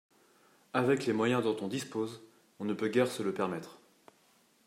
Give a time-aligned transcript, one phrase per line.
[0.73, 2.23] Avec les moyens dont on dispose,
[2.59, 3.77] on ne peut guère se le permettre